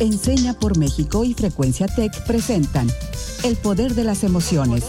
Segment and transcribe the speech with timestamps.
[0.00, 2.86] Enseña por México y Frecuencia Tech presentan
[3.44, 4.82] El Poder de las Emociones,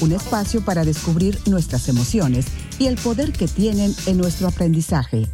[0.00, 2.46] un espacio para descubrir nuestras emociones
[2.78, 5.24] y el poder que tienen en nuestro aprendizaje.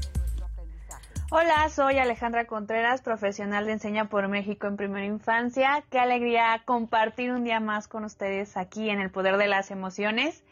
[1.31, 5.85] Hola, soy Alejandra Contreras, profesional de Enseña por México en Primera Infancia.
[5.91, 10.43] Qué alegría compartir un día más con ustedes aquí en El Poder de las Emociones.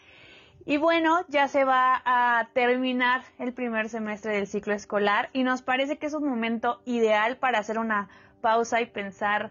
[0.66, 5.62] Y bueno, ya se va a terminar el primer semestre del ciclo escolar y nos
[5.62, 8.10] parece que es un momento ideal para hacer una
[8.40, 9.50] pausa y pensar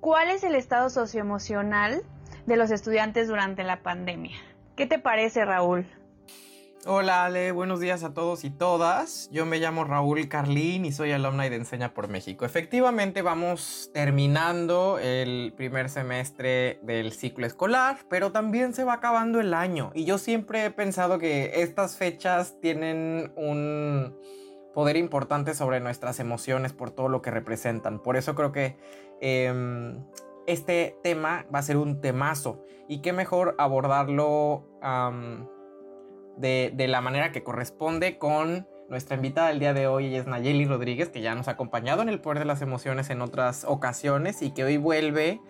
[0.00, 2.02] cuál es el estado socioemocional
[2.46, 4.36] de los estudiantes durante la pandemia.
[4.76, 5.86] ¿Qué te parece, Raúl?
[6.88, 9.28] Hola Ale, buenos días a todos y todas.
[9.32, 12.44] Yo me llamo Raúl Carlín y soy alumna de Enseña por México.
[12.44, 19.52] Efectivamente vamos terminando el primer semestre del ciclo escolar, pero también se va acabando el
[19.52, 19.90] año.
[19.96, 24.16] Y yo siempre he pensado que estas fechas tienen un
[24.76, 27.98] poder importante sobre nuestras emociones por todo lo que representan.
[27.98, 28.76] Por eso creo que
[29.22, 30.04] em,
[30.46, 32.62] este tema va a ser un temazo.
[32.86, 34.68] Y qué mejor abordarlo
[36.36, 40.14] de, la manera que corresponde con nuestra invitada del día de hoy.
[40.14, 43.22] Es Nayeli Rodríguez, que ya nos ha acompañado en el poder de las emociones en
[43.22, 45.40] otras ocasiones y que hoy vuelve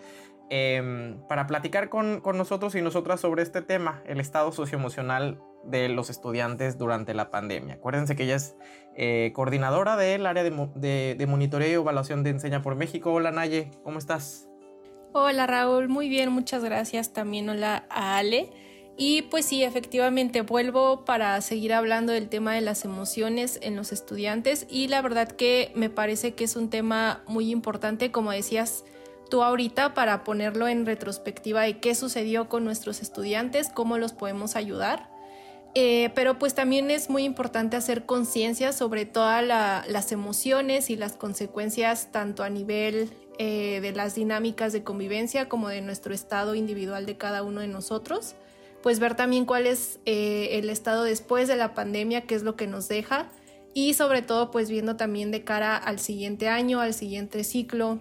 [0.48, 6.10] Em, para platicar con, nosotros y nosotras sobre este tema, el estado socioemocional de los
[6.10, 7.74] estudiantes durante la pandemia.
[7.74, 8.56] Acuérdense que ella es
[8.96, 13.12] eh, coordinadora del área de, monitoreo y evaluación de Enseña por México.
[13.12, 14.48] Hola Naye, ¿cómo estás?
[15.12, 17.12] Hola Raúl, muy bien, muchas gracias.
[17.12, 18.50] También hola a Ale.
[18.98, 23.92] Y pues sí, efectivamente vuelvo para seguir hablando del tema de las emociones en los
[23.92, 28.84] estudiantes y la verdad que me parece que es un tema muy importante, como decías,
[29.28, 34.56] tú ahorita para ponerlo en retrospectiva de qué sucedió con nuestros estudiantes, cómo los podemos
[34.56, 35.10] ayudar.
[35.78, 41.12] Eh, pero pues también es muy importante hacer conciencia sobre todas las emociones y las
[41.12, 47.04] consecuencias tanto a nivel eh, de las dinámicas de convivencia como de nuestro estado individual
[47.04, 48.36] de cada uno de nosotros.
[48.82, 52.56] Pues ver también cuál es eh, el estado después de la pandemia, qué es lo
[52.56, 53.28] que nos deja
[53.74, 58.00] y sobre todo pues viendo también de cara al siguiente año, al siguiente ciclo,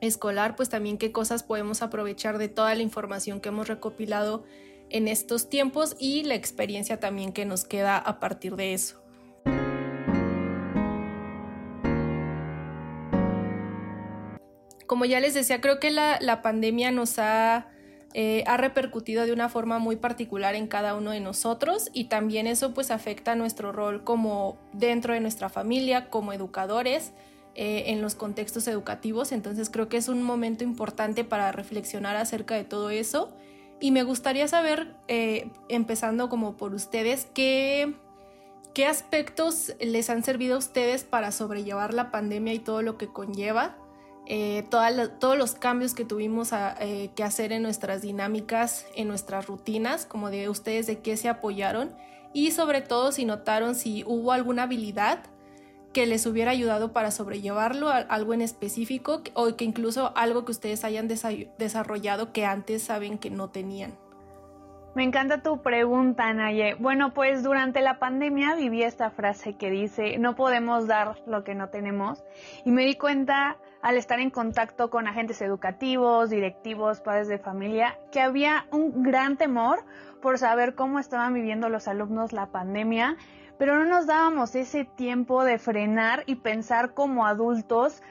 [0.00, 4.42] escolar, pues también qué cosas podemos aprovechar de toda la información que hemos recopilado
[4.90, 9.00] en estos tiempos y la experiencia también que nos queda a partir de eso.
[14.86, 17.68] Como ya les decía, creo que la, pandemia nos ha,
[18.12, 22.48] eh, ha repercutido de una forma muy particular en cada uno de nosotros y también
[22.48, 27.12] eso pues afecta nuestro rol como dentro de nuestra familia, como educadores,
[27.56, 29.32] eh, en los contextos educativos.
[29.32, 33.32] Entonces creo que es un momento importante para reflexionar acerca de todo eso.
[33.80, 37.94] Y me gustaría saber, eh, empezando como por ustedes, ¿qué,
[38.74, 43.08] qué aspectos les han servido a ustedes para sobrellevar la pandemia y todo lo que
[43.08, 43.76] conlleva.
[44.26, 46.50] Eh, todos los cambios que tuvimos
[47.16, 51.96] que hacer en nuestras dinámicas, en nuestras rutinas, como de ustedes de qué se apoyaron
[52.32, 55.24] y sobre todo si notaron si hubo alguna habilidad
[55.92, 60.84] que les hubiera ayudado para sobrellevarlo, algo en específico o que incluso algo que ustedes
[60.84, 63.92] hayan desarrollado que antes saben que no tenían.
[64.92, 66.74] Me encanta tu pregunta, Naye.
[66.74, 71.54] Bueno, pues durante la pandemia viví esta frase que dice, no podemos dar lo que
[71.54, 72.24] no tenemos.
[72.64, 77.98] Y me di cuenta al estar en contacto con agentes educativos, directivos, padres de familia,
[78.10, 79.84] que había un gran temor
[80.20, 83.16] por saber cómo estaban viviendo los alumnos la pandemia
[83.60, 88.02] pero no nos dábamos ese tiempo de frenar y pensar como adultos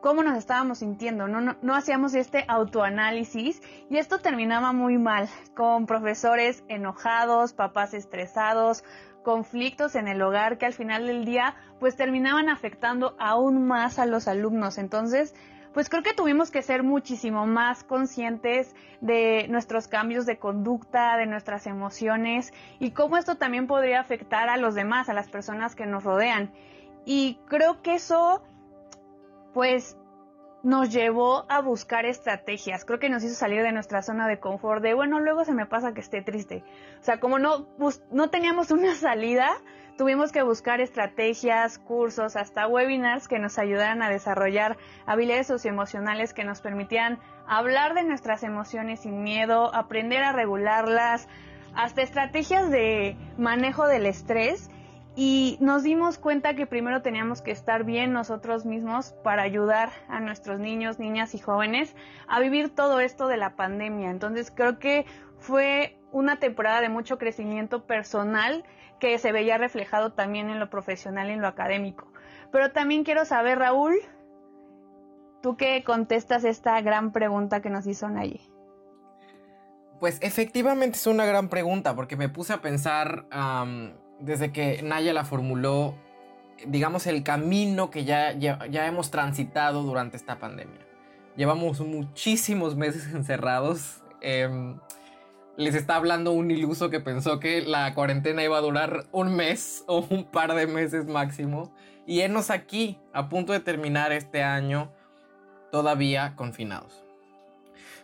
[0.00, 3.60] cómo nos estábamos sintiendo, no, no, no, hacíamos este autoanálisis
[3.90, 8.82] y esto terminaba muy mal, con profesores enojados, papás estresados,
[9.22, 14.06] conflictos en el hogar que al final del día pues terminaban afectando aún más a
[14.06, 14.78] los alumnos.
[14.78, 15.34] Entonces,
[15.74, 21.26] pues creo que tuvimos que ser muchísimo más conscientes de nuestros cambios de conducta, de
[21.26, 25.84] nuestras emociones y cómo esto también podría afectar a los demás, a las personas que
[25.84, 26.52] nos rodean.
[27.04, 28.42] Y creo que eso,
[29.52, 29.98] pues,
[30.64, 32.84] nos llevó a buscar estrategias.
[32.84, 35.66] Creo que nos hizo salir de nuestra zona de confort de, bueno, luego se me
[35.66, 36.64] pasa que esté triste.
[37.00, 37.68] O sea, como no,
[38.10, 39.50] no teníamos una salida,
[39.96, 44.76] Tuvimos que buscar estrategias, cursos, hasta webinars que nos ayudaran a desarrollar
[45.06, 51.28] habilidades socioemocionales que nos permitieran hablar de nuestras emociones sin miedo, aprender a regularlas,
[51.76, 54.68] hasta estrategias de manejo del estrés
[55.16, 60.20] y nos dimos cuenta que primero teníamos que estar bien nosotros mismos para ayudar a
[60.20, 61.94] nuestros niños, niñas y jóvenes
[62.26, 64.10] a vivir todo esto de la pandemia.
[64.10, 65.06] Entonces creo que
[65.38, 68.64] fue una temporada de mucho crecimiento personal
[68.98, 72.12] que se veía reflejado también en lo profesional y en lo académico.
[72.50, 73.94] Pero también quiero saber, Raúl,
[75.44, 78.40] ¿Tú qué contestas esta gran pregunta que nos hizo Naye?
[80.00, 83.26] Pues efectivamente es una gran pregunta porque me puse a pensar
[84.20, 85.94] desde que Naya la formuló,
[86.66, 90.80] digamos, el camino que ya, ya, hemos transitado durante esta pandemia.
[91.36, 94.02] Llevamos muchísimos meses encerrados.
[94.20, 94.78] Em,
[95.56, 99.84] les está hablando un iluso que pensó que la cuarentena iba a durar un mes
[99.88, 101.72] o un par de meses máximo.
[102.06, 104.92] Y enos aquí, a punto de terminar este año,
[105.72, 107.02] todavía confinados.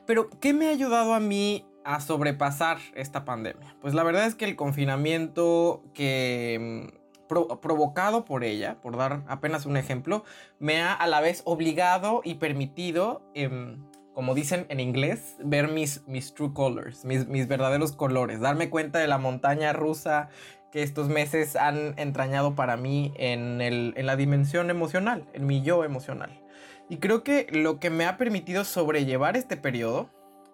[0.06, 3.76] Pero, ¿qué me ha ayudado a mí a sobrepasar esta pandemia?
[3.80, 9.66] Pues la verdad es que el confinamiento que mm, provocado por ella, por dar apenas
[9.66, 10.24] un ejemplo,
[10.58, 13.84] me ha a la vez obligado y permitido, em,
[14.14, 18.98] como dicen en inglés, ver mis, mis true colors, mis, mis verdaderos colores, darme cuenta
[18.98, 20.28] de la montaña rusa
[20.72, 25.62] que estos meses han entrañado para mí en, el, en la dimensión emocional, en mi
[25.62, 26.40] yo emocional.
[26.88, 30.10] Y creo que lo que me ha permitido sobrellevar este periodo,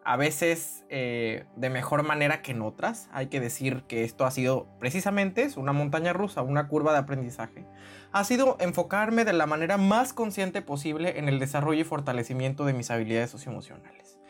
[0.06, 3.08] a veces eh, de mejor manera que en otras.
[3.12, 7.66] Hay que decir que esto ha sido precisamente una montaña rusa, una curva de aprendizaje.
[8.12, 12.72] Ha sido enfocarme de la manera más consciente posible en el desarrollo y fortalecimiento de
[12.72, 14.20] mis habilidades socioemocionales.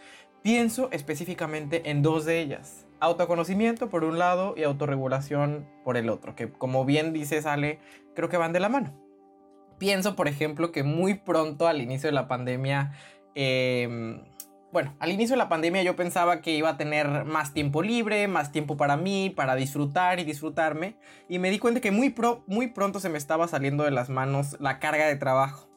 [0.42, 2.86] Pienso específicamente en dos de ellas.
[2.98, 7.80] Autoconocimiento por un lado y autorregulación por el otro, que como bien dice Sale,
[8.14, 8.94] creo que van de la mano.
[9.76, 12.92] Pienso, por ejemplo, que muy pronto al inicio de la pandemia
[13.34, 14.22] eh,
[14.76, 18.28] bueno, al inicio de la pandemia yo pensaba que iba a tener más tiempo libre,
[18.28, 20.98] más tiempo para mí, para disfrutar y disfrutarme.
[21.30, 22.14] Y me di cuenta que muy,
[22.46, 25.70] muy pronto se me estaba saliendo de las manos la carga de trabajo.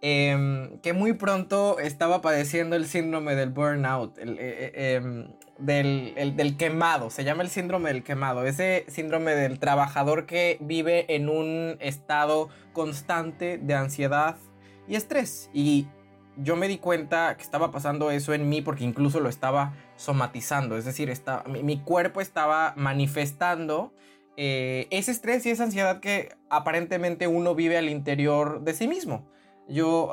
[0.00, 5.28] Em, que muy pronto estaba padeciendo el síndrome del burnout, eh, eh, em,
[5.60, 11.14] del, del, quemado, se llama el síndrome del quemado, ese síndrome del trabajador que vive
[11.14, 14.38] en un estado constante de ansiedad
[14.88, 15.50] y estrés.
[15.52, 15.86] Y
[16.38, 20.76] yo me di cuenta que estaba pasando eso en mí porque incluso lo estaba somatizando,
[20.76, 21.12] es decir,
[21.46, 23.92] mi, cuerpo estaba manifestando
[24.36, 29.26] eh, ese estrés y esa ansiedad que aparentemente uno vive al interior de sí mismo.
[29.68, 30.12] Yo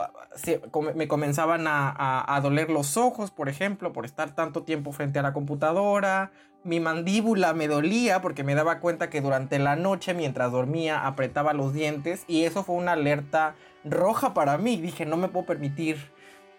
[0.96, 5.32] me comenzaban a, doler los ojos, por ejemplo, por estar tanto tiempo frente a la
[5.32, 6.32] computadora.
[6.66, 11.54] Mi mandíbula me dolía porque me daba cuenta que durante la noche, mientras dormía, apretaba
[11.54, 13.56] los dientes y eso fue una alerta
[13.86, 14.82] roja para mí.
[14.82, 16.15] Dije, no me puedo permitir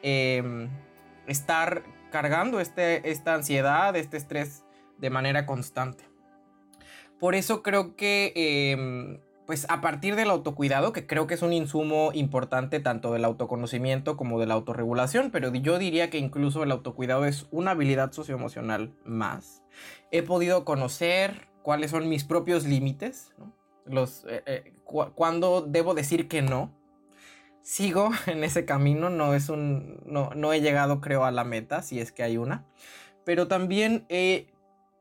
[0.08, 0.69] Em,
[1.26, 1.82] estar
[2.12, 4.62] cargando este, esta ansiedad, este estrés
[4.99, 6.05] de manera constante.
[7.19, 11.53] Por eso creo que, em, pues a partir del autocuidado, que creo que es un
[11.53, 16.70] insumo importante tanto del autoconocimiento como de la autorregulación, pero yo diría que incluso el
[16.70, 19.64] autocuidado es una habilidad socioemocional más.
[20.12, 23.35] He podido conocer cuáles son mis propios límites,
[23.85, 26.70] los, eh, eh, cuándo debo decir que no,
[27.66, 32.00] sigo en ese camino, no es un, no, he llegado creo a la meta, si
[32.00, 32.64] es que hay una,
[33.24, 34.46] pero también he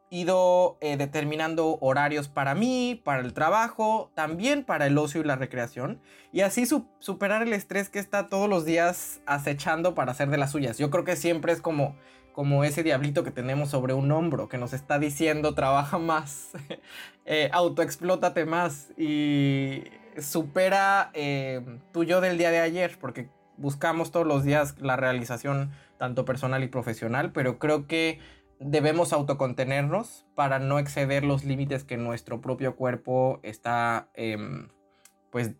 [0.09, 5.35] ido eh, determinando horarios para mí, para el trabajo, también para el ocio y la
[5.35, 6.01] recreación,
[6.31, 6.65] y así
[6.99, 10.79] superar el estrés que está todos los días acechando para hacer de las suyas.
[10.79, 11.95] Yo creo que siempre es como,
[12.33, 16.49] como ese diablito que tenemos sobre un hombro, que nos está diciendo trabaja más,
[17.25, 19.83] eh, autoexplótate más, y
[20.19, 25.71] supera eh, tu yo del día de ayer, porque buscamos todos los días la realización
[25.97, 28.19] tanto personal y profesional, pero creo que
[28.59, 34.69] debemos autocontenernos para no exceder los límites que nuestro propio cuerpo está em,
[35.31, 35.51] pues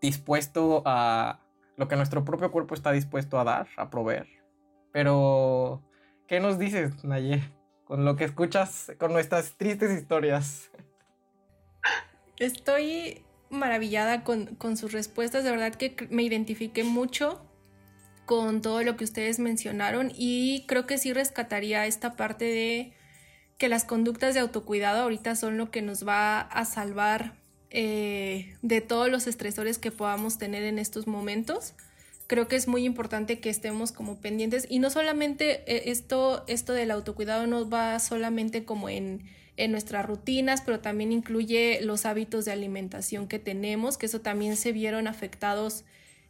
[0.00, 1.40] dispuesto a
[1.76, 4.26] lo que nuestro propio cuerpo está dispuesto a dar, a proveer.
[4.92, 5.82] Pero,
[6.28, 7.42] ¿qué nos dices, Naye?
[7.84, 10.70] Con lo que escuchas, con nuestras tristes historias.
[12.38, 17.44] Estoy maravillada con, sus respuestas, de verdad que me identifiqué mucho
[18.26, 22.92] con todo lo que ustedes mencionaron y creo que sí rescataría esta parte de
[23.58, 27.34] que las conductas de autocuidado ahorita son lo que nos va a salvar
[27.70, 31.74] eh, de todos los estresores que podamos tener en estos momentos.
[32.26, 36.72] Creo que es muy importante que estemos como pendientes y no solamente eh, esto, esto
[36.72, 39.24] del autocuidado no va solamente como en
[39.56, 44.56] en nuestras rutinas, pero también incluye los hábitos de alimentación que tenemos, que eso también
[44.56, 45.84] se vieron afectados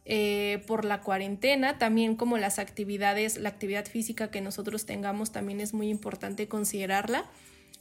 [0.05, 5.61] eh, por la cuarentena, también como las actividades, la actividad física que nosotros tengamos también
[5.61, 7.25] es muy importante considerarla.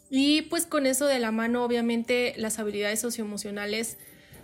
[0.08, 3.98] Y pues con eso de la mano, obviamente las habilidades socioemocionales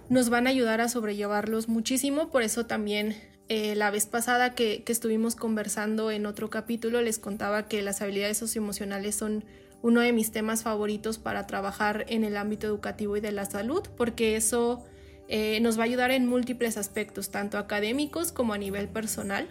[0.09, 3.15] nos van a ayudar a sobrellevarlos muchísimo, por eso también
[3.49, 8.03] eh, la vez pasada que, que estuvimos conversando en otro capítulo les contaba que las
[8.03, 9.45] habilidades socioemocionales son
[9.83, 13.83] uno de mis temas favoritos para trabajar en el ámbito educativo y de la salud,
[13.97, 14.85] porque eso
[15.29, 19.49] eh, nos va a ayudar en múltiples aspectos, tanto académicos como a nivel personal.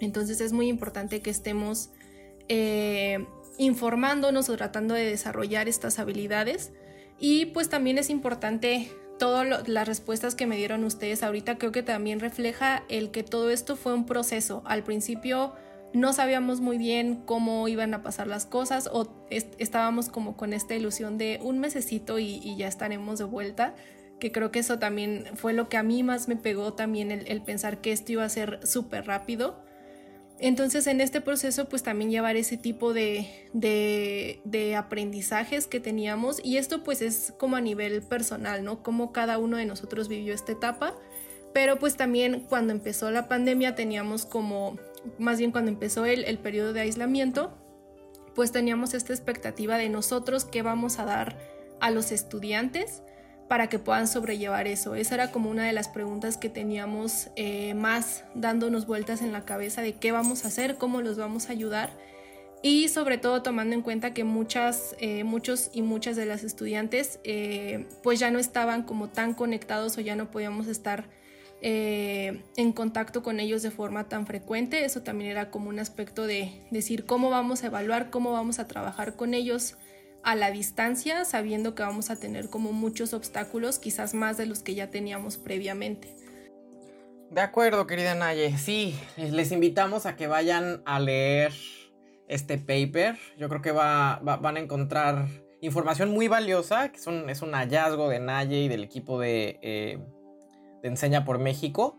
[0.00, 1.90] Entonces es muy importante que estemos
[2.48, 3.26] eh,
[3.58, 6.72] informándonos o tratando de desarrollar estas habilidades.
[7.18, 11.84] Y pues también es importante todas las respuestas que me dieron ustedes ahorita, creo que
[11.84, 14.62] también refleja el que todo esto fue un proceso.
[14.64, 15.52] Al principio
[15.94, 20.74] no sabíamos muy bien cómo iban a pasar las cosas o estábamos como con esta
[20.74, 23.74] ilusión de un mesecito y, ya estaremos de vuelta
[24.20, 27.42] que creo que eso también fue lo que a mí más me pegó también el
[27.42, 29.64] pensar que esto iba a ser súper rápido
[30.42, 36.56] entonces en este proceso pues también llevar ese tipo de, de, aprendizajes que teníamos y
[36.56, 38.82] esto pues es como a nivel personal, ¿no?
[38.82, 40.96] Cómo cada uno de nosotros vivió esta etapa,
[41.54, 44.78] pero pues también cuando empezó la pandemia teníamos como,
[45.18, 47.56] más bien cuando empezó el, el periodo de aislamiento,
[48.34, 51.38] pues teníamos esta expectativa de nosotros qué vamos a dar
[51.80, 53.02] a los estudiantes
[53.48, 54.94] para que puedan sobrellevar eso.
[54.94, 59.44] Esa era como una de las preguntas que teníamos eh, más dándonos vueltas en la
[59.44, 61.90] cabeza de qué vamos a hacer, cómo los vamos a ayudar
[62.62, 67.18] y sobre todo tomando en cuenta que muchas, eh, muchos y muchas de las estudiantes
[67.24, 71.10] eh, pues ya no estaban como tan conectados o ya no podíamos estar
[71.62, 74.84] en contacto con ellos de forma tan frecuente.
[74.84, 78.66] Eso también era como un aspecto de decir cómo vamos a evaluar, cómo vamos a
[78.66, 79.76] trabajar con ellos
[80.24, 84.60] a la distancia, sabiendo que vamos a tener como muchos obstáculos, quizás más de los
[84.62, 86.14] que ya teníamos previamente.
[87.30, 88.56] De acuerdo, querida Naye.
[88.58, 91.52] Sí, les invitamos a que vayan a leer
[92.28, 93.16] este paper.
[93.38, 95.28] Yo creo que va, van a encontrar
[95.60, 99.58] información muy valiosa, que es un, es un hallazgo de Naye y del equipo de,
[99.62, 99.98] eh,
[100.82, 101.96] de Enseña por México.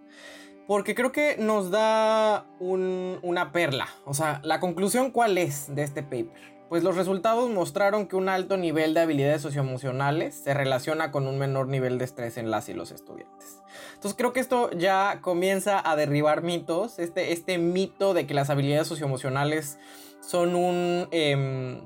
[0.67, 3.87] Porque creo que nos da una perla.
[4.05, 8.29] O sea, la conclusión cuál es de este paper pues los resultados mostraron que un
[8.29, 12.67] alto nivel de habilidades socioemocionales se relaciona con un menor nivel de estrés en las
[12.67, 13.61] y los estudiantes.
[13.93, 18.49] Entonces creo que esto ya comienza a derribar mitos, este, este mito de que las
[18.49, 19.77] habilidades socioemocionales
[20.19, 21.07] son un...
[21.11, 21.79] Em,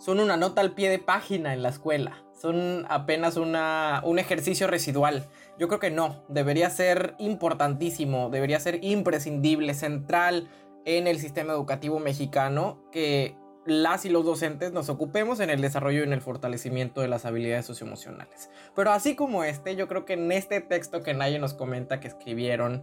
[0.00, 4.66] son una nota al pie de página en la escuela, son apenas una, un ejercicio
[4.66, 5.26] residual.
[5.58, 10.48] Yo creo que no, debería ser importantísimo, debería ser imprescindible, central
[10.84, 16.00] en el sistema educativo mexicano, que las y los docentes nos ocupemos en el desarrollo
[16.00, 18.50] y en el fortalecimiento de las habilidades socioemocionales.
[18.74, 22.08] Pero así como este, yo creo que en este texto que nadie nos comenta que
[22.08, 22.82] escribieron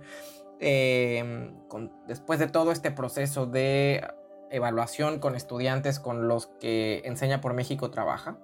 [0.60, 1.54] em,
[2.08, 4.06] después de todo este proceso de
[4.52, 8.38] evaluación con estudiantes con los que Enseña por México trabaja,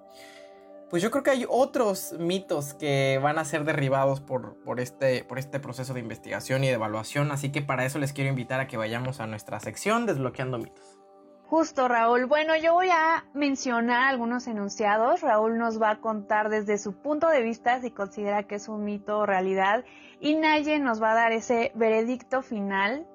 [0.92, 5.24] pues yo creo que hay otros mitos que van a ser derribados por, por, este,
[5.24, 8.60] por este proceso de investigación y de evaluación, así que para eso les quiero invitar
[8.60, 11.00] a que vayamos a nuestra sección Desbloqueando mitos.
[11.46, 12.26] Justo, Raúl.
[12.26, 15.22] Bueno, yo voy a mencionar algunos enunciados.
[15.22, 18.84] Raúl nos va a contar desde su punto de vista si considera que es un
[18.84, 19.86] mito o realidad.
[20.20, 23.06] Y Naye nos va a dar ese veredicto final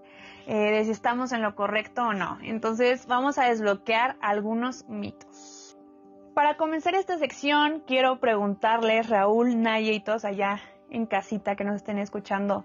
[0.48, 2.39] eh, de si estamos en lo correcto o no.
[2.41, 5.67] Entonces vamos a desbloquear algunos mitos.
[6.38, 11.77] Para comenzar esta sección, quiero preguntarles, Raúl, Naye y todos allá en casita que nos
[11.77, 12.63] estén escuchando,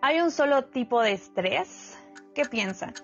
[0.00, 1.98] ¿hay un solo tipo de estrés?
[2.34, 2.94] ¿Qué piensan?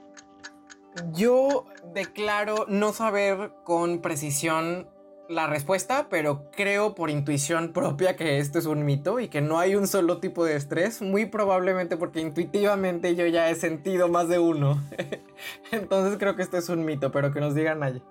[1.12, 4.88] Yo declaro no saber con precisión
[5.28, 9.58] la respuesta, pero creo por intuición propia que esto es un mito y que no
[9.58, 14.26] hay un solo tipo de estrés, muy probablemente porque intuitivamente yo ya he sentido más
[14.30, 14.82] de uno.
[15.70, 18.02] Entonces creo que esto es un mito, pero que nos digan allí.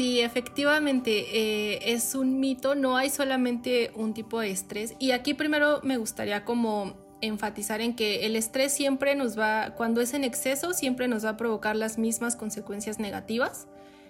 [0.00, 4.94] Sí, efectivamente eh, es un mito, no hay solamente un tipo de estrés.
[4.98, 10.00] Y aquí primero me gustaría como enfatizar en que el estrés siempre nos va, cuando
[10.00, 13.68] es en exceso, siempre nos va a provocar las mismas consecuencias negativas.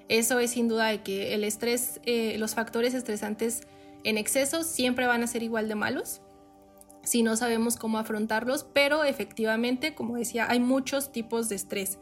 [0.09, 3.67] Eso es sin duda de que el estrés, eh, los factores estresantes
[4.05, 6.23] en exceso siempre van a ser igual de malos
[7.03, 11.99] si no sabemos cómo afrontarlos, pero efectivamente, como decía, hay muchos tipos de estrés.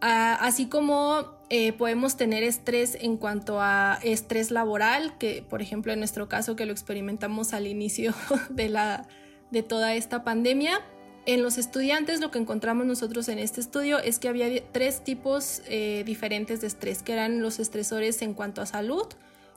[0.00, 5.92] Ah, así como eh, podemos tener estrés en cuanto a estrés laboral, que por ejemplo
[5.92, 8.14] en nuestro caso que lo experimentamos al inicio
[8.50, 9.06] de la,
[9.50, 10.80] de toda esta pandemia.
[11.26, 15.60] En los estudiantes lo que encontramos nosotros en este estudio es que había tres tipos
[15.68, 19.06] eh, diferentes de estrés, que eran los estresores en cuanto a salud,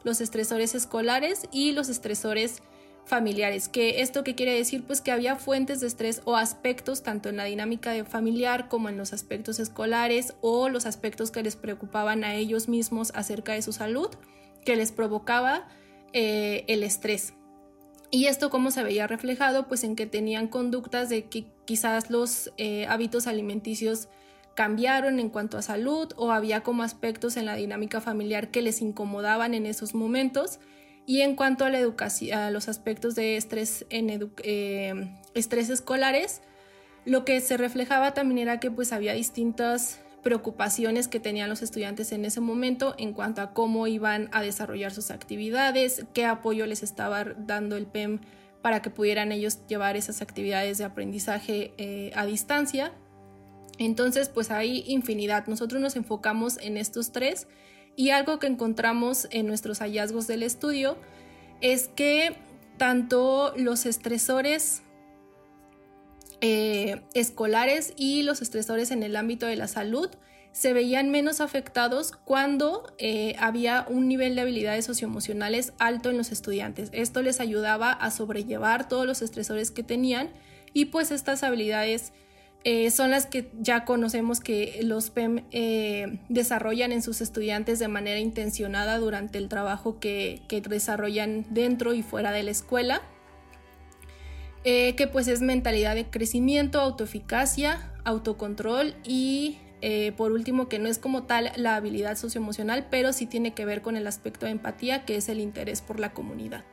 [0.03, 2.61] los estresores escolares y los estresores
[3.05, 3.67] familiares.
[3.69, 7.37] Que esto qué quiere decir pues que había fuentes de estrés o aspectos tanto en
[7.37, 12.23] la dinámica de familiar como en los aspectos escolares o los aspectos que les preocupaban
[12.23, 14.09] a ellos mismos acerca de su salud
[14.63, 15.67] que les provocaba
[16.13, 17.33] eh, el estrés.
[18.11, 22.53] Y esto cómo se veía reflejado, pues en que tenían conductas de que quizás los
[22.57, 24.07] eh, hábitos alimenticios
[24.55, 28.81] cambiaron en cuanto a salud o había como aspectos en la dinámica familiar que les
[28.81, 30.59] incomodaban en esos momentos
[31.05, 36.41] Y en cuanto a, la educación, a los aspectos de estrés, en eh, estrés escolares,
[37.05, 42.13] lo que se reflejaba también era que pues había distintas preocupaciones que tenían los estudiantes
[42.13, 46.81] en ese momento en cuanto a cómo iban a desarrollar sus actividades, qué apoyo les
[46.81, 48.21] estaba dando el PEM
[48.61, 52.93] para que pudieran ellos llevar esas actividades de aprendizaje eh, a distancia.
[53.77, 55.47] Entonces, pues hay infinidad.
[55.47, 57.47] Nosotros nos enfocamos en estos tres
[57.95, 60.97] y algo que encontramos en nuestros hallazgos del estudio
[61.61, 62.35] es que
[62.77, 64.81] tanto los estresores
[66.41, 70.09] eh, escolares y los estresores en el ámbito de la salud
[70.51, 76.31] se veían menos afectados cuando eh, había un nivel de habilidades socioemocionales alto en los
[76.31, 76.89] estudiantes.
[76.91, 80.29] Esto les ayudaba a sobrellevar todos los estresores que tenían
[80.73, 82.13] y pues estas habilidades
[82.65, 87.89] eh, son las que ya conocemos que los PEM eh, desarrollan en sus estudiantes de
[87.89, 93.01] manera intencionada durante el trabajo que, desarrollan dentro y fuera de la escuela,
[94.63, 99.57] eh, que pues es mentalidad de crecimiento, autoeficacia, autocontrol y
[100.15, 103.81] por último que no es como tal la habilidad socioemocional, pero sí tiene que ver
[103.81, 106.63] con el aspecto de empatía, que es el interés por la comunidad.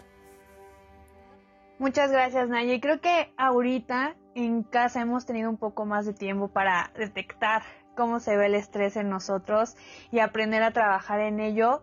[1.81, 2.75] Muchas gracias, Naya.
[2.75, 7.63] Y creo que ahorita en casa hemos tenido un poco más de tiempo para detectar
[7.97, 9.77] cómo se ve el estrés en nosotros
[10.11, 11.83] y aprender a trabajar en ello.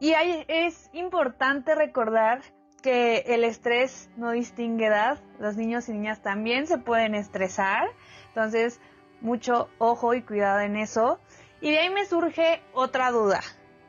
[0.00, 0.12] Y
[0.48, 2.42] es importante recordar
[2.82, 7.88] que el estrés no distingue edad, los niños y niñas también se pueden estresar,
[8.28, 8.80] entonces
[9.20, 11.18] mucho ojo y cuidado en eso.
[11.60, 13.40] Y de ahí me surge otra duda,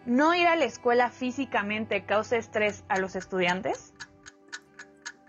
[0.05, 3.93] ¿no ir a la escuela físicamente causa estrés a los estudiantes?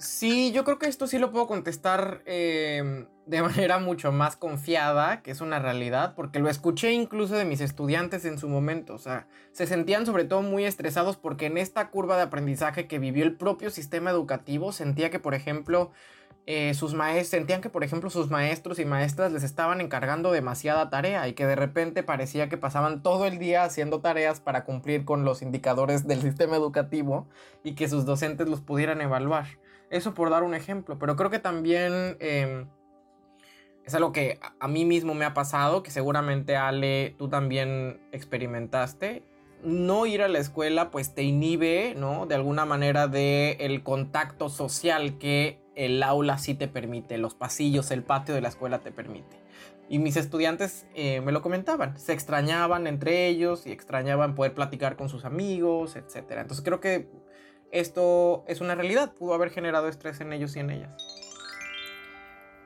[0.00, 5.20] Sí, yo creo que esto sí lo puedo contestar em, de manera mucho más confiada,
[5.20, 8.98] que es una realidad, porque lo escuché incluso de mis estudiantes en su momento, o
[8.98, 13.24] sea, se sentían sobre todo muy estresados porque en esta curva de aprendizaje que vivió
[13.24, 15.90] el propio sistema educativo, sentía que, por ejemplo,
[16.46, 20.88] eh, sus maestros, sentían que, por ejemplo, sus maestros y maestras les estaban encargando demasiada
[20.88, 25.04] tarea y que de repente parecía que pasaban todo el día haciendo tareas para cumplir
[25.04, 27.28] con los indicadores del sistema educativo
[27.62, 29.59] y que sus docentes los pudieran evaluar.
[29.90, 32.66] Eso por dar un ejemplo, pero creo que también em,
[33.84, 39.24] es algo que a mí mismo me ha pasado, que seguramente Ale, tú también experimentaste.
[39.64, 42.26] No ir a la escuela pues te inhibe, ¿no?
[42.26, 48.02] De alguna manera de contacto social que el aula sí te permite, los pasillos, el
[48.02, 49.40] patio de la escuela te permite.
[49.88, 54.96] Y mis estudiantes eh, me lo comentaban, se extrañaban entre ellos y extrañaban poder platicar
[54.96, 56.32] con sus amigos, etc.
[56.38, 57.08] Entonces creo que
[57.70, 60.90] esto es una realidad, pudo haber generado estrés en ellos y en ellas.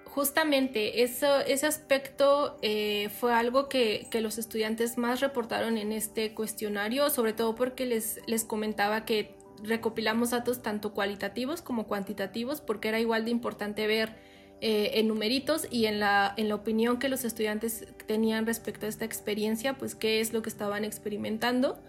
[0.04, 7.10] Justamente, eso, ese aspecto eh, fue algo que, los estudiantes más reportaron en este cuestionario,
[7.10, 13.00] sobre todo porque les, les comentaba que recopilamos datos tanto cualitativos como cuantitativos, porque era
[13.00, 14.14] igual de importante ver
[14.60, 18.88] eh, en numeritos y en la, en la opinión que los estudiantes tenían respecto a
[18.88, 21.82] esta experiencia, pues qué es lo que estaban experimentando.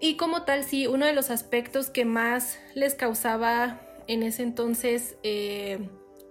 [0.00, 5.16] Y como tal, sí, uno de los aspectos que más les causaba en ese entonces
[5.22, 5.78] eh,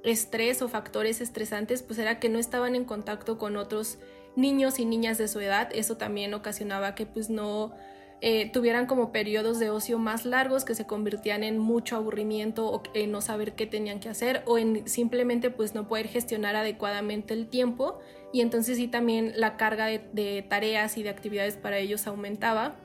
[0.03, 3.99] estrés o factores estresantes, pues era que no estaban en contacto con otros
[4.35, 5.69] niños y niñas de su edad.
[5.71, 7.75] Eso también ocasionaba que pues no
[8.21, 12.81] eh, tuvieran como periodos de ocio más largos que se convirtían en mucho aburrimiento o
[12.95, 17.35] en no saber qué tenían que hacer o en simplemente pues no poder gestionar adecuadamente
[17.35, 17.99] el tiempo
[18.33, 22.75] y entonces sí también la carga de tareas y de actividades para ellos aumentaba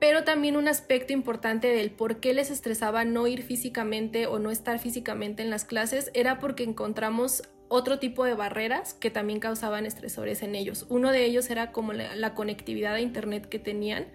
[0.00, 4.50] pero también un aspecto importante del por qué les estresaba no ir físicamente o no
[4.50, 9.84] estar físicamente en las clases era porque encontramos otro tipo de barreras que también causaban
[9.84, 10.86] estresores en ellos.
[10.88, 14.06] Uno de ellos era como la, conectividad a internet que tenían,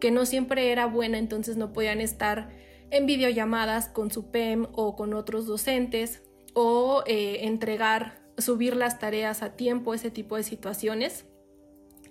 [0.00, 2.50] que no siempre era buena, entonces no podían estar
[2.90, 6.22] en videollamadas con su PEM o con otros docentes
[6.54, 11.26] o eh, entregar, subir las tareas a tiempo, ese tipo de situaciones.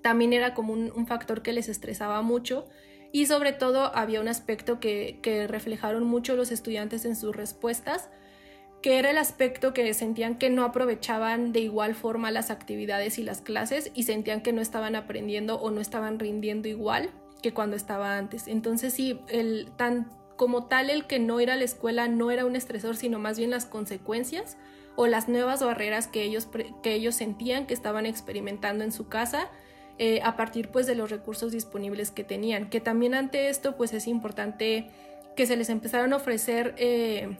[0.01, 2.65] También era como un factor que les estresaba mucho
[3.13, 8.09] y sobre todo había un aspecto que, reflejaron mucho los estudiantes en sus respuestas,
[8.81, 13.23] que era el aspecto que sentían que no aprovechaban de igual forma las actividades y
[13.23, 17.11] las clases y sentían que no estaban aprendiendo o no estaban rindiendo igual
[17.43, 18.47] que cuando estaba antes.
[18.47, 22.45] Entonces sí, el, tan, como tal el que no ir a la escuela no era
[22.45, 24.57] un estresor, sino más bien las consecuencias
[24.95, 26.49] o las nuevas barreras que ellos,
[26.81, 29.51] que ellos sentían que estaban experimentando en su casa
[29.99, 32.69] eh, a partir pues de los recursos disponibles que tenían.
[32.69, 34.87] Que también ante esto pues es importante
[35.35, 37.37] que se les empezaron a ofrecer eh,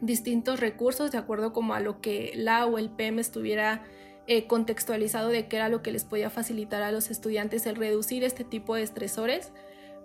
[0.00, 3.82] distintos recursos de acuerdo como a lo que la o el PM estuviera
[4.26, 8.24] eh, contextualizado de qué era lo que les podía facilitar a los estudiantes el reducir
[8.24, 9.52] este tipo de estresores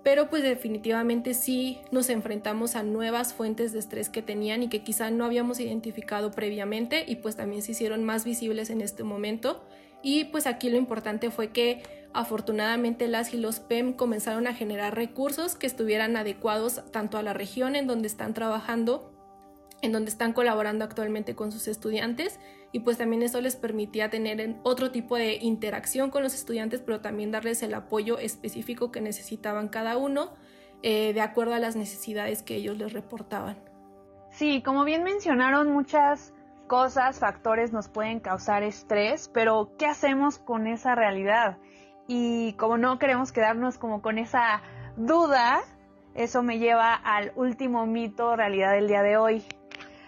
[0.08, 4.82] pero pues definitivamente sí nos enfrentamos a nuevas fuentes de estrés que tenían y que
[4.82, 9.66] quizá no habíamos identificado previamente y pues también se hicieron más visibles en este momento.
[10.08, 14.96] Y pues aquí lo importante fue que afortunadamente las y los PEM comenzaron a generar
[14.96, 19.12] recursos que estuvieran adecuados tanto a la región en donde están trabajando,
[19.82, 22.40] en donde están colaborando actualmente con sus estudiantes
[22.72, 27.02] y pues también eso les permitía tener otro tipo de interacción con los estudiantes, pero
[27.02, 30.36] también darles el apoyo específico que necesitaban cada uno
[30.84, 33.58] eh, de acuerdo a las necesidades que ellos les reportaban.
[34.32, 36.32] Sí, como bien mencionaron, muchas
[36.68, 41.58] cosas, factores nos pueden causar estrés, pero ¿qué hacemos con esa realidad?
[42.08, 44.62] Y como no queremos quedarnos como con esa
[44.96, 45.62] duda,
[46.14, 49.44] eso me lleva al último mito realidad del día de hoy.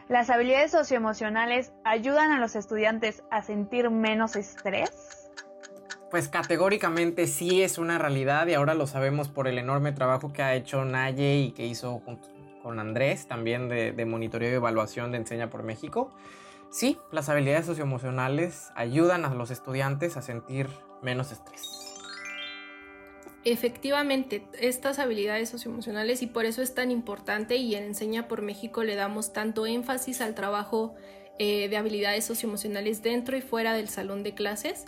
[0.08, 5.30] ¿Las habilidades socioemocionales ayudan a los estudiantes a sentir menos estrés?
[6.10, 10.42] Pues categóricamente sí es una realidad y ahora lo sabemos por el enorme trabajo que
[10.42, 12.02] ha hecho Naye y que hizo
[12.64, 16.12] con Andrés, también de, de monitoreo y evaluación de Enseña por México.
[16.70, 20.68] Sí, las habilidades socioemocionales ayudan a los estudiantes a sentir
[21.02, 21.80] menos estrés.
[23.46, 28.84] Efectivamente, estas habilidades socioemocionales y por eso es tan importante y en Enseña por México
[28.84, 30.94] le damos tanto énfasis al trabajo
[31.40, 34.86] eh, de habilidades socioemocionales dentro y fuera del salón de clases,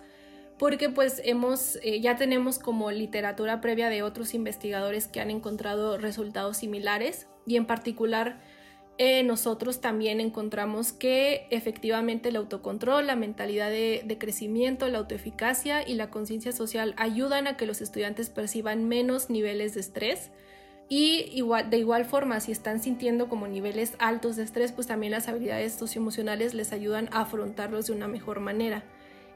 [0.58, 5.96] porque pues hemos, eh, ya tenemos como literatura previa de otros investigadores que han encontrado
[5.96, 8.38] resultados similares y en particular
[9.04, 15.94] eh, nosotros también encontramos que efectivamente el autocontrol, la mentalidad de, crecimiento, la autoeficacia y
[15.94, 20.30] la conciencia social ayudan a que los estudiantes perciban menos niveles de estrés.
[20.88, 25.26] Y de igual forma, si están sintiendo como niveles altos de estrés, pues también las
[25.26, 28.84] habilidades socioemocionales les ayudan a afrontarlos de una mejor manera.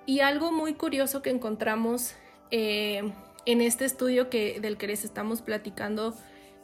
[0.07, 2.15] Y algo muy curioso que encontramos
[2.53, 3.03] eh,
[3.47, 6.15] en este estudio que, del que les estamos platicando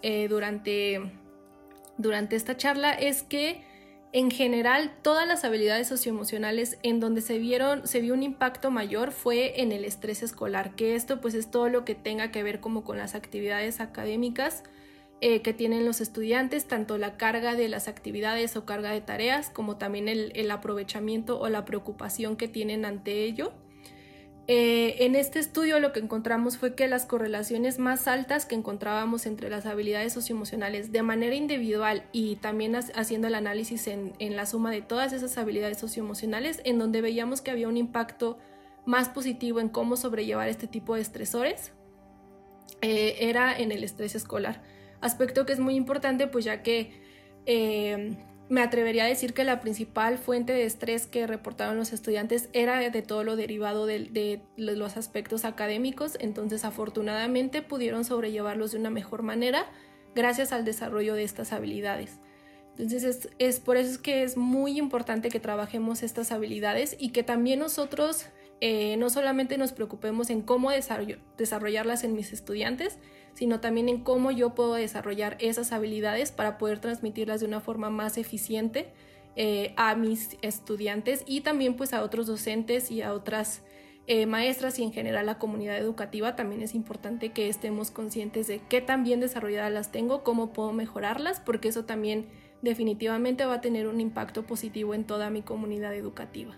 [0.03, 1.01] eh, durante
[2.03, 3.63] durante esta charla es que
[4.13, 9.11] en general todas las habilidades socioemocionales en donde se vieron se vio un impacto mayor
[9.13, 12.61] fue en el estrés escolar que esto pues es todo lo que tenga que ver
[12.61, 14.65] como con las actividades académicas
[15.23, 19.49] eh, que tienen los estudiantes tanto la carga de las actividades o carga de tareas
[19.49, 23.55] como también el aprovechamiento o la preocupación que tienen ante ello
[24.49, 29.27] eh, en este estudio lo que encontramos fue que las correlaciones más altas que encontrábamos
[29.27, 34.73] entre las habilidades socioemocionales de manera individual y también haciendo el análisis en, la suma
[34.73, 38.39] de todas esas habilidades socioemocionales, en donde veíamos que había un impacto
[38.85, 41.73] más positivo en cómo sobrellevar este tipo de estresores,
[42.81, 44.61] eh, era en el estrés escolar.
[45.01, 47.01] Aspecto que es muy importante, pues ya que
[47.47, 48.17] eh,
[48.49, 52.79] me atrevería a decir que la principal fuente de estrés que reportaron los estudiantes era
[52.79, 59.23] de todo lo derivado de, los aspectos académicos, entonces afortunadamente pudieron sobrellevarlos de una mejor
[59.23, 59.67] manera
[60.15, 62.19] gracias al desarrollo de estas habilidades.
[62.77, 67.23] Entonces es, por eso es que es muy importante que trabajemos estas habilidades y que
[67.23, 68.27] también nosotros
[68.61, 72.99] eh, no solamente nos preocupemos en cómo desarrollarlas en mis estudiantes,
[73.35, 77.91] sino también en cómo yo puedo desarrollar esas habilidades para poder transmitirlas de una forma
[77.91, 78.93] más eficiente
[79.35, 83.63] eh, a mis estudiantes y también pues a otros docentes y a otras
[84.07, 86.37] eh, maestras y en general la comunidad educativa.
[86.37, 90.73] También es importante que estemos conscientes de qué tan bien desarrolladas las tengo, cómo puedo
[90.73, 92.27] mejorarlas, porque eso también
[92.63, 96.57] definitivamente va a tener un impacto positivo en toda mi comunidad educativa.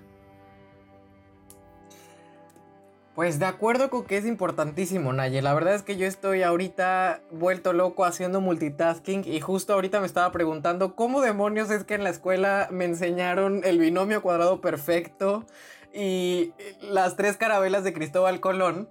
[3.15, 5.41] Pues de acuerdo con que es importantísimo, Naye.
[5.41, 10.07] La verdad es que yo estoy ahorita vuelto loco haciendo multitasking y justo ahorita me
[10.07, 15.47] estaba preguntando cómo demonios es que en la escuela me enseñaron el binomio cuadrado perfecto
[15.93, 18.89] y las tres carabelas de Cristóbal Colón,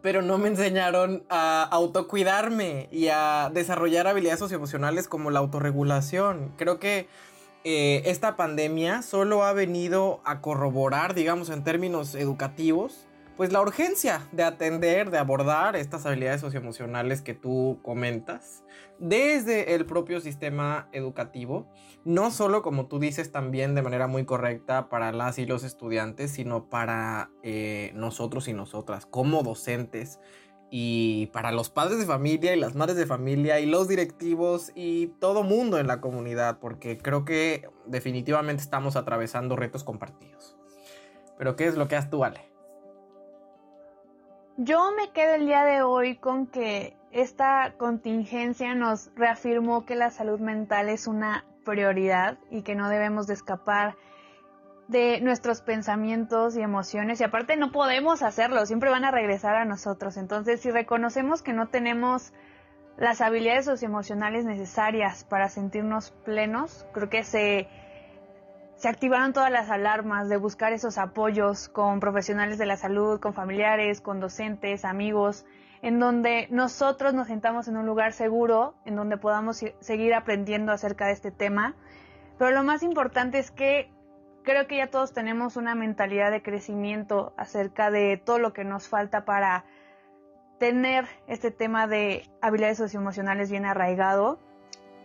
[0.00, 6.54] pero no me enseñaron a autocuidarme y a desarrollar habilidades socioemocionales como la autorregulación.
[6.56, 7.06] Creo que
[7.64, 13.07] eh, esta pandemia solo ha venido a corroborar, digamos, en términos educativos,
[13.38, 18.64] pues la urgencia de atender, de abordar estas habilidades socioemocionales que tú comentas
[18.98, 21.70] desde el propio sistema educativo,
[22.04, 26.32] no solo como tú dices también de manera muy correcta para las y los estudiantes,
[26.32, 30.18] sino para eh, nosotros y nosotras como docentes
[30.68, 35.12] y para los padres de familia y las madres de familia y los directivos y
[35.20, 40.56] todo mundo en la comunidad, porque creo que definitivamente estamos atravesando retos compartidos.
[41.38, 42.57] Pero ¿qué es lo que has tú, Ale?
[44.60, 50.10] Yo me quedo el día de hoy con que esta contingencia nos reafirmó que la
[50.10, 53.94] salud mental es una prioridad y que no debemos de escapar
[54.88, 59.64] de nuestros pensamientos y emociones y aparte no podemos hacerlo, siempre van a regresar a
[59.64, 60.16] nosotros.
[60.16, 62.32] Entonces, si reconocemos que no tenemos
[62.96, 67.68] las habilidades socioemocionales necesarias para sentirnos plenos, creo que se,
[68.78, 73.34] se activaron todas las alarmas de buscar esos apoyos con profesionales de la salud, con
[73.34, 75.44] familiares, con docentes, amigos,
[75.82, 81.06] en donde nosotros nos sentamos en un lugar seguro, en donde podamos seguir aprendiendo acerca
[81.06, 81.74] de este tema.
[82.38, 83.90] Pero lo más importante es que
[84.44, 88.86] creo que ya todos tenemos una mentalidad de crecimiento acerca de todo lo que nos
[88.86, 89.64] falta para
[90.60, 94.38] tener este tema de habilidades socioemocionales bien arraigado,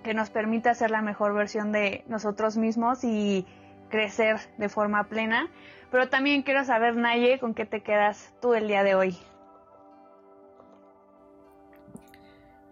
[0.03, 3.47] que nos permita ser la mejor versión de nosotros mismos y
[3.93, 5.51] crecer de forma plena.
[5.91, 9.15] Pero también quiero saber, Naye, con qué te quedas tú el día de hoy.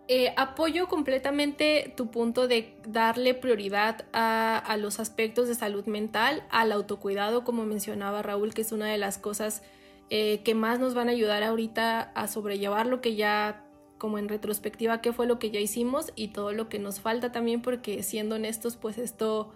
[0.08, 6.72] Eh, apoyo completamente tu punto de darle prioridad a, los aspectos de salud mental, al
[6.72, 9.62] autocuidado, como mencionaba Raúl, que es una de las cosas
[10.10, 13.64] eh, que más nos van a ayudar ahorita a sobrellevar lo que ya,
[14.00, 17.32] como en retrospectiva, qué fue lo que ya hicimos y todo lo que nos falta
[17.32, 19.54] también, porque siendo honestos, pues esto,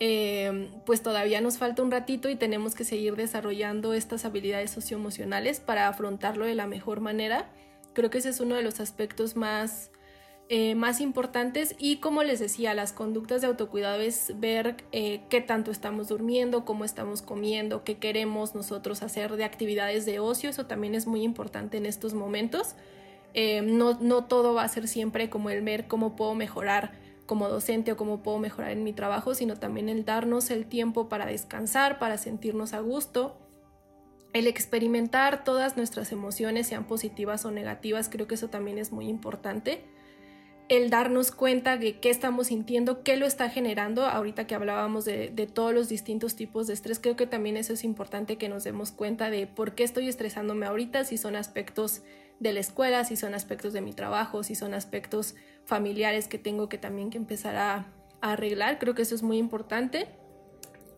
[0.00, 5.60] eh, pues todavía nos falta un ratito y tenemos que seguir desarrollando estas habilidades socioemocionales
[5.60, 7.50] para afrontarlo de la mejor manera.
[7.94, 9.90] Creo que ese es uno de los aspectos más,
[10.48, 15.40] eh, más importantes y como les decía, las conductas de autocuidado es ver eh, qué
[15.40, 20.66] tanto estamos durmiendo, cómo estamos comiendo, qué queremos nosotros hacer de actividades de ocio, eso
[20.66, 22.76] también es muy importante en estos momentos.
[23.34, 26.92] Eh, no, no todo va a ser siempre como el ver cómo puedo mejorar
[27.28, 31.08] como docente o cómo puedo mejorar en mi trabajo, sino también el darnos el tiempo
[31.08, 33.38] para descansar, para sentirnos a gusto.
[34.32, 39.06] El experimentar todas nuestras emociones, sean positivas o negativas, creo que eso también es muy
[39.06, 39.84] importante
[40.68, 44.04] el darnos cuenta de qué estamos sintiendo, qué lo está generando.
[44.04, 47.84] Ahorita que hablábamos de, todos los distintos tipos de estrés, creo que también eso es
[47.84, 52.02] importante que nos demos cuenta de por qué estoy estresándome ahorita, si son aspectos
[52.40, 56.68] de la escuela, si son aspectos de mi trabajo, si son aspectos familiares que tengo
[56.68, 58.80] que también que empezar a, arreglar.
[58.80, 60.08] Creo que eso es muy importante.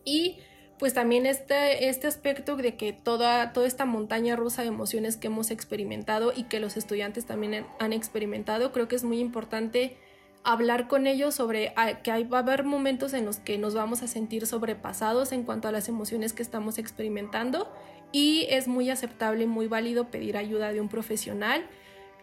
[0.03, 0.39] Y
[0.79, 5.27] pues también este, este aspecto de que toda, toda esta montaña rusa de emociones que
[5.27, 9.97] hemos experimentado y que los estudiantes también han experimentado, creo que es muy importante
[10.43, 14.01] hablar con ellos sobre ah, que va a haber momentos en los que nos vamos
[14.01, 17.71] a sentir sobrepasados en cuanto a las emociones que estamos experimentando
[18.11, 21.65] y es muy aceptable y muy válido pedir ayuda de un profesional,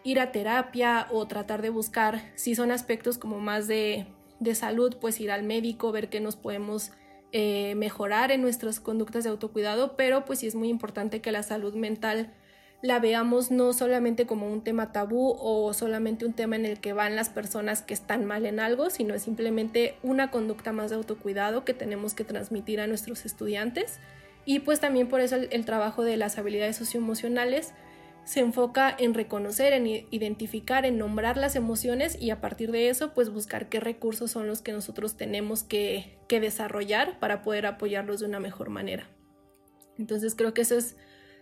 [0.03, 4.05] ir a terapia o tratar de buscar si son aspectos como más de,
[4.39, 6.91] de salud, pues ir al médico, ver qué nos podemos
[7.31, 11.43] eh, mejorar en nuestras conductas de autocuidado, pero pues sí es muy importante que la
[11.43, 12.33] salud mental
[12.81, 16.93] la veamos no solamente como un tema tabú o solamente un tema en el que
[16.93, 20.95] van las personas que están mal en algo, sino es simplemente una conducta más de
[20.95, 23.99] autocuidado que tenemos que transmitir a nuestros estudiantes.
[24.45, 27.73] Y pues también por eso el trabajo de las habilidades socioemocionales
[28.29, 33.13] se enfoca en reconocer, en identificar, en nombrar las emociones y a partir de eso
[33.15, 38.27] pues buscar qué recursos son los que nosotros tenemos que, desarrollar para poder apoyarlos de
[38.27, 39.09] una mejor manera.
[39.97, 40.95] Entonces creo que eso es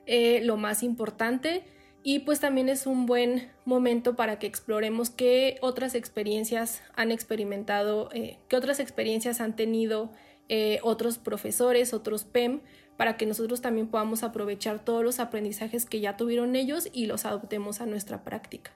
[0.06, 1.66] eh, lo más importante
[2.04, 8.08] y pues también es un buen momento para que exploremos qué otras experiencias han experimentado,
[8.14, 10.12] eh, qué otras experiencias han tenido
[10.48, 12.62] eh, otros profesores, otros PEM,
[12.98, 17.26] para que nosotros también podamos aprovechar todos los aprendizajes que ya tuvieron ellos y los
[17.26, 18.72] adoptemos a nuestra práctica.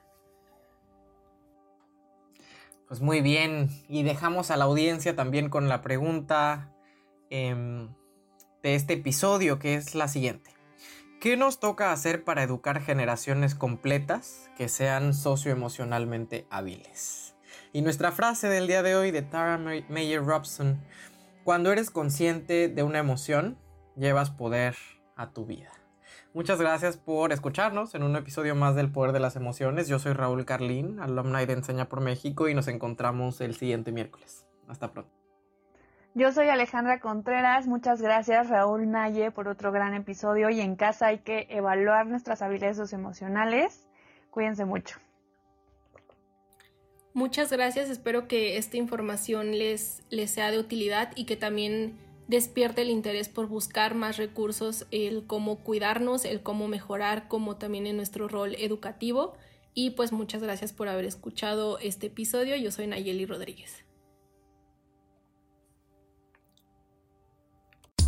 [2.86, 6.72] Pues muy bien, y dejamos a la audiencia también con la pregunta
[7.30, 7.88] em,
[8.62, 10.50] de este episodio, que es la siguiente.
[11.18, 17.34] ¿Qué nos toca hacer para educar generaciones completas que sean socioemocionalmente hábiles?
[17.72, 20.78] Y nuestra frase del día de hoy de Tara Mayer Robson,
[21.44, 23.56] cuando eres consciente de una emoción,
[23.96, 24.76] llevas poder
[25.16, 25.70] a tu vida.
[26.34, 29.86] Muchas gracias por escucharnos en un episodio más del Poder de las Emociones.
[29.88, 34.46] Yo soy Raúl Carlín, alumni de Enseña por México y nos encontramos el siguiente miércoles.
[34.66, 35.10] Hasta pronto.
[36.14, 41.06] Yo soy Alejandra Contreras, muchas gracias Raúl Naye por otro gran episodio y en casa
[41.06, 43.88] hay que evaluar nuestras habilidades emocionales.
[44.30, 44.98] Cuídense mucho.
[47.14, 52.82] Muchas gracias, espero que esta información les, les sea de utilidad y que también despierte
[52.82, 57.96] el interés por buscar más recursos, el cómo cuidarnos, el cómo mejorar, como también en
[57.96, 59.34] nuestro rol educativo.
[59.74, 62.56] Y pues muchas gracias por haber escuchado este episodio.
[62.56, 63.84] Yo soy Nayeli Rodríguez.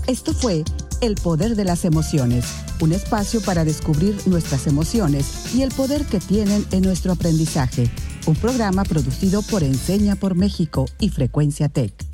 [0.07, 0.65] Esto fue
[1.01, 2.45] El Poder de las Emociones,
[2.83, 7.91] un espacio para descubrir nuestras emociones y el poder que tienen en nuestro aprendizaje,
[8.27, 12.14] un programa producido por Enseña por México y Frecuencia Tech.